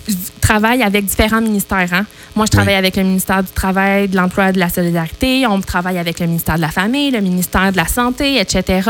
travaillent 0.41 0.83
avec 0.83 1.05
différents 1.05 1.41
ministères. 1.41 1.89
hein. 1.93 2.05
Moi, 2.35 2.45
je 2.45 2.51
travaille 2.51 2.73
Oui. 2.73 2.79
avec 2.79 2.95
le 2.97 3.03
ministère 3.03 3.41
du 3.43 3.51
Travail, 3.51 4.07
de 4.09 4.15
l'Emploi 4.15 4.49
et 4.49 4.53
de 4.53 4.59
la 4.59 4.69
Solidarité. 4.69 5.45
On 5.47 5.61
travaille 5.61 5.97
avec 5.97 6.19
le 6.19 6.27
ministère 6.27 6.55
de 6.57 6.61
la 6.61 6.69
Famille, 6.69 7.11
le 7.11 7.21
ministère 7.21 7.71
de 7.71 7.77
la 7.77 7.87
Santé, 7.87 8.39
etc. 8.39 8.89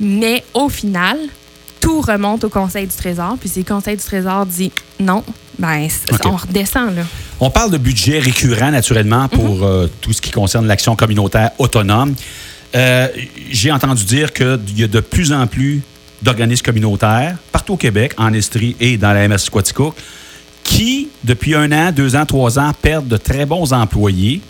Mais 0.00 0.42
au 0.54 0.68
final, 0.68 1.16
tout 1.80 2.00
remonte 2.00 2.44
au 2.44 2.48
Conseil 2.48 2.86
du 2.86 2.94
Trésor. 2.94 3.36
Puis 3.38 3.48
si 3.48 3.58
le 3.60 3.64
Conseil 3.64 3.96
du 3.96 4.02
Trésor 4.02 4.46
dit 4.46 4.72
non, 5.00 5.22
ben, 5.58 5.86
on 6.24 6.36
redescend. 6.36 6.94
Là. 6.96 7.02
On 7.44 7.50
parle 7.50 7.72
de 7.72 7.78
budget 7.78 8.20
récurrent, 8.20 8.70
naturellement, 8.70 9.28
pour 9.28 9.64
euh, 9.64 9.88
tout 10.00 10.12
ce 10.12 10.22
qui 10.22 10.30
concerne 10.30 10.64
l'action 10.68 10.94
communautaire 10.94 11.50
autonome. 11.58 12.14
Euh, 12.76 13.08
J'ai 13.50 13.72
entendu 13.72 14.04
dire 14.04 14.32
qu'il 14.32 14.60
y 14.76 14.84
a 14.84 14.86
de 14.86 15.00
plus 15.00 15.32
en 15.32 15.48
plus 15.48 15.82
d'organismes 16.22 16.62
communautaires, 16.62 17.36
partout 17.50 17.72
au 17.72 17.76
Québec, 17.76 18.14
en 18.16 18.32
Estrie 18.32 18.76
et 18.78 18.96
dans 18.96 19.12
la 19.12 19.26
MS 19.26 19.50
qui, 20.62 21.08
depuis 21.24 21.56
un 21.56 21.72
an, 21.72 21.90
deux 21.90 22.14
ans, 22.14 22.26
trois 22.26 22.60
ans, 22.60 22.70
perdent 22.80 23.08
de 23.08 23.16
très 23.16 23.44
bons 23.44 23.72
employés. 23.72 24.40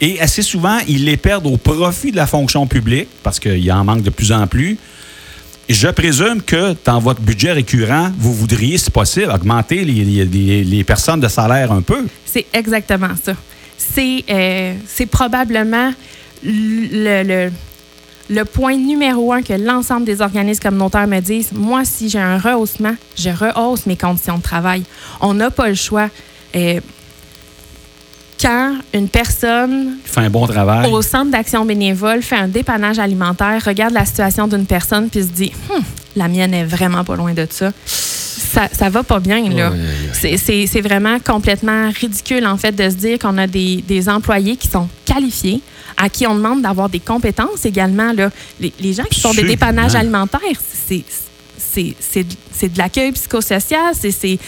Et 0.00 0.18
assez 0.18 0.40
souvent, 0.40 0.78
ils 0.88 1.04
les 1.04 1.18
perdent 1.18 1.46
au 1.46 1.58
profit 1.58 2.10
de 2.10 2.16
la 2.16 2.26
fonction 2.26 2.66
publique, 2.66 3.08
parce 3.22 3.38
qu'il 3.38 3.70
en 3.70 3.84
manque 3.84 4.02
de 4.02 4.08
plus 4.08 4.32
en 4.32 4.46
plus. 4.46 4.78
Je 5.68 5.88
présume 5.88 6.40
que 6.40 6.74
dans 6.84 6.98
votre 6.98 7.20
budget 7.20 7.52
récurrent, 7.52 8.10
vous 8.18 8.32
voudriez, 8.32 8.78
si 8.78 8.90
possible, 8.90 9.30
augmenter 9.30 9.84
les, 9.84 10.02
les- 10.04 10.24
les- 10.24 10.64
les 10.64 10.84
personnes 10.84 11.20
de 11.20 11.28
salaire 11.28 11.70
un 11.72 11.82
peu. 11.82 12.06
C'est 12.24 12.46
exactement 12.54 13.10
ça. 13.22 13.34
C'est 13.76 14.24
euh, 14.30 14.74
probablement 15.10 15.92
le, 16.42 17.22
le, 17.22 17.52
le 18.30 18.44
point 18.44 18.76
numéro 18.76 19.32
un 19.32 19.42
que 19.42 19.52
l'ensemble 19.52 20.06
des 20.06 20.20
organismes 20.22 20.62
communautaires 20.62 21.06
me 21.06 21.20
disent. 21.20 21.50
Moi, 21.52 21.84
si 21.84 22.08
j'ai 22.08 22.18
un 22.18 22.38
rehaussement, 22.38 22.94
je 23.16 23.28
rehausse 23.30 23.84
mes 23.86 23.96
conditions 23.96 24.38
de 24.38 24.42
travail. 24.42 24.84
On 25.20 25.34
n'a 25.34 25.50
pas 25.50 25.68
le 25.68 25.74
choix. 25.74 26.08
Euh, 26.56 26.80
quand 28.40 28.74
une 28.94 29.08
personne 29.08 29.96
Il 30.04 30.10
fait 30.10 30.20
un 30.20 30.30
bon 30.30 30.46
travail. 30.46 30.90
au 30.90 31.02
centre 31.02 31.30
d'action 31.30 31.64
bénévole 31.64 32.22
fait 32.22 32.36
un 32.36 32.48
dépannage 32.48 32.98
alimentaire, 32.98 33.62
regarde 33.64 33.92
la 33.94 34.04
situation 34.04 34.46
d'une 34.46 34.66
personne 34.66 35.08
puis 35.08 35.22
se 35.22 35.26
dit 35.28 35.52
Hum, 35.70 35.82
la 36.16 36.28
mienne 36.28 36.54
est 36.54 36.64
vraiment 36.64 37.04
pas 37.04 37.16
loin 37.16 37.32
de 37.34 37.46
ça. 37.50 37.72
Ça, 37.84 38.68
ça 38.72 38.88
va 38.88 39.02
pas 39.02 39.20
bien, 39.20 39.48
là. 39.50 39.72
C'est- 40.12 40.36
C'est 40.38 40.66
c'est 40.66 40.80
vraiment 40.80 41.18
complètement 41.20 41.90
ridicule, 41.90 42.46
en 42.46 42.56
fait, 42.56 42.72
de 42.72 42.88
se 42.88 42.94
dire 42.94 43.18
qu'on 43.18 43.36
a 43.38 43.46
des, 43.46 43.84
des 43.86 44.08
employés 44.08 44.56
qui 44.56 44.68
sont 44.68 44.88
qualifiés, 45.04 45.60
à 45.96 46.08
qui 46.08 46.26
on 46.26 46.34
demande 46.34 46.62
d'avoir 46.62 46.88
des 46.88 47.00
compétences 47.00 47.64
également. 47.66 48.12
Là. 48.12 48.30
Les, 48.60 48.72
les 48.80 48.92
gens 48.94 49.04
qui 49.10 49.20
font 49.20 49.32
des 49.34 49.42
dépannages 49.42 49.94
alimentaires, 49.94 50.40
c'est 50.88 51.04
c'est 51.58 52.68
de 52.72 52.78
l'accueil 52.78 53.12
psychosocial. 53.12 53.92
c'est 53.94 54.38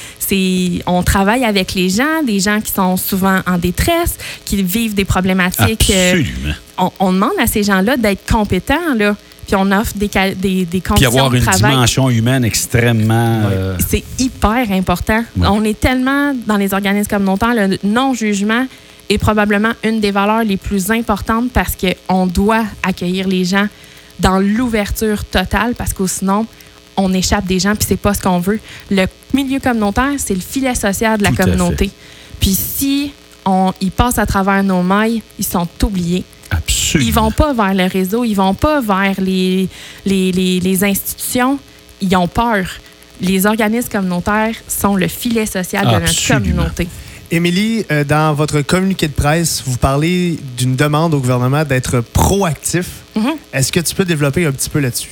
on 0.86 1.02
travaille 1.02 1.44
avec 1.44 1.74
les 1.74 1.88
gens, 1.88 2.22
des 2.24 2.40
gens 2.40 2.60
qui 2.60 2.72
sont 2.72 2.96
souvent 2.96 3.40
en 3.46 3.58
détresse, 3.58 4.16
qui 4.44 4.62
vivent 4.62 4.94
des 4.94 5.04
problématiques. 5.04 5.90
euh, 5.94 6.10
Absolument. 6.12 6.54
on, 6.78 6.90
on 7.00 7.12
demande 7.12 7.32
à 7.40 7.46
ces 7.46 7.62
gens-là 7.62 7.96
d'être 7.96 8.30
compétents, 8.30 8.94
là. 8.96 9.16
Puis 9.46 9.56
on 9.56 9.72
offre 9.72 9.94
des, 9.96 10.08
des, 10.08 10.64
des 10.64 10.64
Puis 10.64 10.80
conditions 10.80 11.08
avoir 11.10 11.30
de 11.30 11.38
une 11.38 11.42
travail. 11.42 11.72
dimension 11.72 12.08
humaine 12.08 12.44
extrêmement. 12.44 13.42
euh, 13.50 13.76
C'est 13.88 14.04
hyper 14.20 14.70
important. 14.70 15.24
On 15.42 15.64
est 15.64 15.78
tellement 15.78 16.32
dans 16.46 16.56
les 16.56 16.72
organismes 16.72 17.08
communautaires, 17.10 17.54
le 17.54 17.76
non-jugement 17.82 18.66
est 19.08 19.18
probablement 19.18 19.72
une 19.82 19.98
des 20.00 20.12
valeurs 20.12 20.44
les 20.44 20.56
plus 20.56 20.92
importantes 20.92 21.50
parce 21.52 21.74
qu'on 21.74 22.28
doit 22.28 22.62
accueillir 22.84 23.26
les 23.26 23.44
gens 23.44 23.66
dans 24.20 24.38
l'ouverture 24.38 25.24
totale 25.24 25.74
parce 25.76 25.92
que 25.92 26.06
sinon, 26.06 26.46
on 26.97 27.12
échappe 27.14 27.47
des 27.47 27.59
gens 27.59 27.75
puis 27.75 27.87
c'est 27.88 27.97
pas 27.97 28.14
ce 28.14 28.20
qu'on 28.23 28.38
veut. 28.40 28.61
Le 28.90 29.06
milieu 29.35 29.59
communautaire, 29.61 30.12
c'est 30.18 30.35
le 30.35 30.40
filet 30.40 30.75
social 30.75 31.18
de 31.18 31.25
la 31.25 31.30
Tout 31.30 31.37
communauté. 31.37 31.90
Puis 32.40 32.54
si 32.54 33.12
on, 33.47 33.73
ils 33.80 33.90
passent 33.90 34.18
à 34.18 34.26
travers 34.26 34.62
nos 34.62 34.82
mailles, 34.82 35.23
ils 35.38 35.44
sont 35.47 35.66
oubliés. 35.82 36.25
absolument. 36.50 37.09
Ils 37.09 37.14
vont 37.14 37.30
pas 37.30 37.52
vers 37.52 37.75
le 37.75 37.85
réseau, 37.87 38.25
ils 38.25 38.35
vont 38.35 38.54
pas 38.54 38.80
vers 38.80 39.20
les, 39.20 39.68
les, 40.04 40.32
les- 40.32 40.61
les 40.61 40.85
institutions. 40.85 41.59
Ils 42.00 42.14
ont 42.16 42.28
peur. 42.28 42.66
Les 43.20 43.44
organismes 43.47 43.88
communautaires 43.90 44.54
sont 44.66 44.97
le 44.97 45.06
filet 45.09 45.44
social 45.47 45.85
de 45.87 45.90
notre 45.92 46.26
communauté. 46.28 46.88
Émilie, 47.30 47.85
euh, 47.92 48.02
dans 48.02 48.35
votre 48.35 48.61
communiqué 48.62 49.06
de 49.06 49.12
presse, 49.12 49.62
vous 49.64 49.76
parlez 49.76 50.37
d'une 50.56 50.75
demande 50.75 51.14
au 51.14 51.20
gouvernement 51.20 51.64
d'être 51.64 52.00
proactif. 52.00 52.87
Mhm. 53.14 53.32
Est-ce 53.52 53.70
que 53.70 53.78
tu 53.80 53.94
peux 53.94 54.04
développer 54.04 54.47
un 54.47 54.52
petit 54.52 54.68
peu 54.70 54.80
là-dessus? 54.80 55.11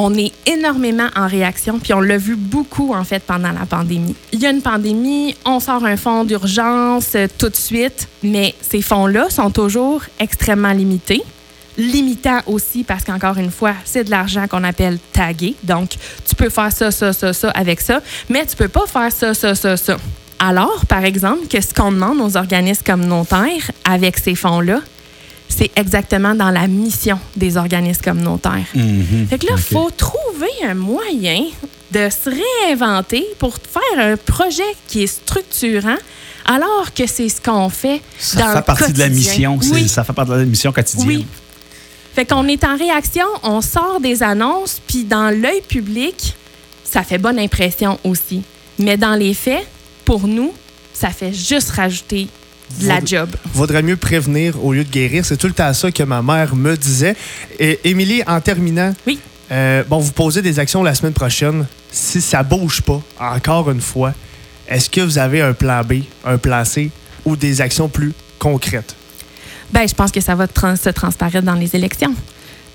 On 0.00 0.14
est 0.14 0.32
énormément 0.46 1.08
en 1.16 1.26
réaction, 1.26 1.80
puis 1.80 1.92
on 1.92 2.00
l'a 2.00 2.18
vu 2.18 2.36
beaucoup 2.36 2.94
en 2.94 3.02
fait 3.02 3.20
pendant 3.20 3.50
la 3.50 3.66
pandémie. 3.66 4.14
Il 4.30 4.38
y 4.38 4.46
a 4.46 4.50
une 4.50 4.62
pandémie, 4.62 5.34
on 5.44 5.58
sort 5.58 5.84
un 5.84 5.96
fonds 5.96 6.22
d'urgence 6.22 7.16
euh, 7.16 7.26
tout 7.36 7.48
de 7.48 7.56
suite, 7.56 8.06
mais 8.22 8.54
ces 8.60 8.80
fonds-là 8.80 9.28
sont 9.28 9.50
toujours 9.50 10.02
extrêmement 10.20 10.70
limités. 10.70 11.20
Limitants 11.76 12.42
aussi 12.46 12.84
parce 12.84 13.02
qu'encore 13.02 13.38
une 13.38 13.50
fois, 13.50 13.74
c'est 13.84 14.04
de 14.04 14.10
l'argent 14.10 14.46
qu'on 14.46 14.62
appelle 14.62 15.00
tagué. 15.12 15.56
Donc, 15.64 15.96
tu 16.28 16.36
peux 16.36 16.48
faire 16.48 16.70
ça, 16.70 16.92
ça, 16.92 17.12
ça, 17.12 17.32
ça 17.32 17.50
avec 17.50 17.80
ça, 17.80 18.00
mais 18.28 18.46
tu 18.46 18.54
peux 18.54 18.68
pas 18.68 18.86
faire 18.86 19.10
ça, 19.10 19.34
ça, 19.34 19.56
ça, 19.56 19.76
ça. 19.76 19.96
Alors, 20.38 20.86
par 20.86 21.04
exemple, 21.04 21.48
que 21.48 21.60
ce 21.60 21.74
qu'on 21.74 21.90
demande 21.90 22.20
aux 22.20 22.36
organismes 22.36 22.84
communautaires 22.84 23.72
avec 23.84 24.16
ces 24.16 24.36
fonds-là, 24.36 24.78
c'est 25.48 25.70
exactement 25.76 26.34
dans 26.34 26.50
la 26.50 26.66
mission 26.68 27.18
des 27.36 27.56
organismes 27.56 28.02
communautaires. 28.02 28.66
Mhm. 28.74 29.26
Fait 29.28 29.38
que 29.38 29.46
là, 29.46 29.52
il 29.56 29.62
faut 29.62 29.90
trouver 29.90 30.50
un 30.66 30.74
moyen 30.74 31.44
de 31.90 32.08
se 32.10 32.30
réinventer 32.30 33.24
pour 33.38 33.56
faire 33.56 34.04
un 34.12 34.16
projet 34.16 34.62
qui 34.88 35.02
est 35.04 35.06
structurant, 35.06 35.96
alors 36.44 36.92
que 36.94 37.06
c'est 37.06 37.28
ce 37.28 37.40
qu'on 37.40 37.68
fait 37.70 38.00
Ça 38.18 38.40
dans 38.40 38.48
fait 38.52 38.58
le 38.58 38.62
partie 38.62 38.92
de 38.92 38.98
la 38.98 39.08
mission. 39.08 39.58
c'est- 39.62 39.70
Oui, 39.72 39.88
Ça 39.88 40.04
fait 40.04 40.12
partie 40.12 40.32
de 40.32 40.36
la 40.36 40.44
mission 40.44 40.72
quotidienne. 40.72 41.08
oui. 41.08 41.26
Fait 42.14 42.24
qu'on 42.26 42.46
est 42.48 42.64
en 42.64 42.76
réaction, 42.76 43.24
on 43.44 43.60
sort 43.60 44.00
des 44.00 44.22
annonces, 44.22 44.80
puis 44.86 45.04
dans 45.04 45.30
l'œil 45.30 45.62
public, 45.68 46.34
ça 46.84 47.02
fait 47.04 47.18
bonne 47.18 47.38
impression 47.38 47.98
aussi. 48.04 48.42
Mais 48.78 48.96
dans 48.96 49.14
les 49.14 49.34
faits, 49.34 49.66
pour 50.04 50.26
nous, 50.26 50.52
ça 50.92 51.10
fait 51.10 51.32
juste 51.32 51.70
rajouter 51.70 52.26
de 52.80 52.88
la 52.88 53.00
Vaud- 53.00 53.06
job. 53.06 53.30
Vaudrait 53.54 53.82
mieux 53.82 53.96
prévenir 53.96 54.62
au 54.64 54.72
lieu 54.72 54.84
de 54.84 54.90
guérir. 54.90 55.24
C'est 55.24 55.36
tout 55.36 55.46
le 55.46 55.52
temps 55.54 55.72
ça 55.72 55.90
que 55.90 56.02
ma 56.02 56.22
mère 56.22 56.54
me 56.54 56.76
disait. 56.76 57.16
Et 57.58 57.80
Émilie, 57.84 58.22
en 58.26 58.40
terminant, 58.40 58.94
Oui. 59.06 59.18
euh, 59.50 59.82
bon, 59.88 59.98
vous 59.98 60.12
posez 60.12 60.42
des 60.42 60.58
actions 60.58 60.82
la 60.82 60.94
semaine 60.94 61.12
prochaine. 61.14 61.66
Si 61.90 62.20
ça 62.20 62.42
bouge 62.42 62.82
pas, 62.82 63.00
encore 63.18 63.70
une 63.70 63.80
fois, 63.80 64.12
est-ce 64.68 64.90
que 64.90 65.00
vous 65.00 65.18
avez 65.18 65.40
un 65.40 65.54
plan 65.54 65.82
B, 65.82 66.02
un 66.24 66.36
plan 66.38 66.64
C 66.64 66.90
ou 67.24 67.36
des 67.36 67.60
actions 67.60 67.88
plus 67.88 68.12
concrètes? 68.38 68.94
Ben, 69.72 69.86
je 69.88 69.94
pense 69.94 70.10
que 70.12 70.20
ça 70.20 70.34
va 70.34 70.46
trans- 70.46 70.76
se 70.76 70.88
transparaître 70.90 71.44
dans 71.44 71.54
les 71.54 71.74
élections. 71.74 72.14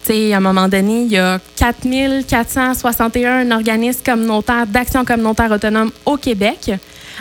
Tu 0.05 0.11
sais, 0.13 0.33
à 0.33 0.37
un 0.37 0.39
moment 0.41 0.67
donné, 0.67 1.03
il 1.03 1.11
y 1.11 1.17
a 1.17 1.39
4461 1.55 3.51
organismes 3.51 4.01
communautaires 4.05 4.67
d'action 4.67 5.05
communautaire 5.05 5.51
autonome 5.51 5.91
au 6.05 6.17
Québec 6.17 6.71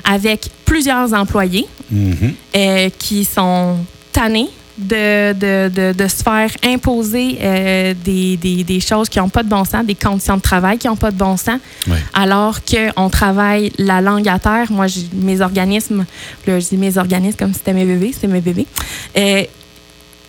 avec 0.05 0.49
plusieurs 0.65 1.13
employés 1.15 1.67
Mhm. 1.91 2.35
euh, 2.57 2.89
qui 2.99 3.25
sont 3.25 3.77
tannés 4.13 4.49
de, 4.79 5.33
de, 5.35 5.69
de, 5.69 5.93
de 5.93 6.09
se 6.09 6.23
faire 6.23 6.49
imposer 6.65 7.37
euh, 7.43 7.93
des, 8.03 8.39
des, 8.39 8.65
des 8.65 8.81
choses 8.81 9.11
qui 9.11 9.19
n'ont 9.19 9.29
pas 9.29 9.43
de 9.43 9.49
bon 9.51 9.65
sens, 9.67 9.85
des 9.85 9.95
conditions 9.95 10.39
de 10.39 10.41
travail 10.43 10.79
qui 10.79 10.87
n'ont 10.89 10.97
pas 10.97 11.11
de 11.11 11.17
bon 11.19 11.37
sens, 11.37 11.61
alors 12.15 12.61
qu'on 12.65 13.11
travaille 13.11 13.71
la 13.77 14.01
langue 14.01 14.27
à 14.29 14.39
terre. 14.39 14.69
Moi, 14.73 14.87
mes 15.13 15.41
organismes, 15.43 16.07
là, 16.47 16.59
je 16.59 16.67
dis 16.69 16.79
mes 16.79 16.97
organismes 16.97 17.37
comme 17.39 17.53
si 17.53 17.59
c'était 17.59 17.75
mes 17.75 17.85
bébés, 17.85 18.15
c'est 18.19 18.27
mes 18.29 18.41
bébés. 18.41 18.67
Euh, 19.19 19.43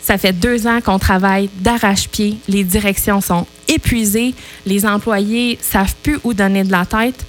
ça 0.02 0.18
fait 0.18 0.34
deux 0.34 0.66
ans 0.66 0.80
qu'on 0.84 0.98
travaille 0.98 1.48
d'arrache-pied. 1.60 2.36
Les 2.46 2.62
directions 2.62 3.22
sont 3.22 3.46
épuisées. 3.68 4.34
Les 4.66 4.84
employés 4.84 5.58
savent 5.62 5.94
plus 6.02 6.18
où 6.24 6.34
donner 6.34 6.62
de 6.64 6.70
la 6.70 6.84
tête. 6.84 7.24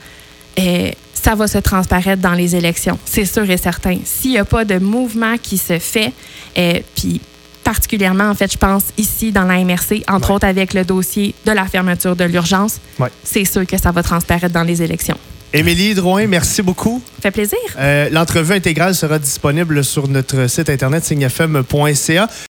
Euh, 0.60 0.92
ça 1.26 1.34
va 1.34 1.48
se 1.48 1.58
transparaître 1.58 2.22
dans 2.22 2.34
les 2.36 2.56
élections, 2.56 3.00
c'est 3.04 3.26
sûr 3.26 3.50
et 3.50 3.58
certain. 3.58 3.98
S'il 4.06 4.30
n'y 4.32 4.38
a 4.38 4.46
pas 4.46 4.64
de 4.64 4.78
mouvement 4.78 5.38
qui 5.42 5.58
se 5.58 5.80
fait, 5.80 6.14
euh, 6.58 6.80
puis 6.96 7.20
particulièrement, 7.64 8.30
en 8.30 8.36
fait, 8.36 8.52
je 8.52 8.58
pense 8.60 8.84
ici 8.96 9.32
dans 9.32 9.44
la 9.46 9.56
MRC, 9.66 10.04
entre 10.08 10.30
Ouais. 10.30 10.36
autres 10.36 10.46
avec 10.46 10.76
le 10.76 10.86
dossier 10.86 11.34
de 11.44 11.52
la 11.52 11.66
fermeture 11.66 12.16
de 12.16 12.26
l'urgence, 12.26 12.80
Ouais. 13.00 13.10
c'est 13.24 13.44
sûr 13.44 13.66
que 13.66 13.76
ça 13.82 13.92
va 13.92 14.04
transparaître 14.04 14.54
dans 14.54 14.62
les 14.64 14.84
élections. 14.84 15.18
Émilie 15.52 15.94
Drouin, 15.96 16.28
merci 16.28 16.62
beaucoup. 16.62 17.02
Ça 17.16 17.22
fait 17.24 17.32
plaisir. 17.32 17.58
Euh, 17.80 18.10
L'entrevue 18.12 18.54
intégrale 18.54 18.94
sera 18.94 19.18
disponible 19.18 19.84
sur 19.86 20.08
notre 20.08 20.48
site 20.48 20.70
internet 20.70 21.04
signefm.ca. 21.06 22.28